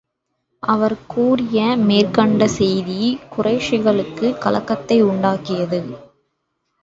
அவர் 0.63 1.05
கூறிய 1.07 1.75
மேற்கண்ட 1.81 2.47
செய்தி 2.47 2.97
குறைஷிகளுக்குக் 3.35 4.37
கலக்கத்தை 4.37 5.03
உண்டாக்கியது. 5.03 5.81